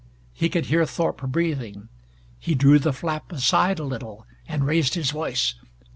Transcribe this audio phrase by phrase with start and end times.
[0.33, 1.87] He could hear Thorpe breathing.
[2.39, 5.53] He drew the flap aside a little, and raised his voice.